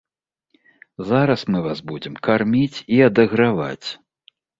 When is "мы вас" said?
1.55-1.79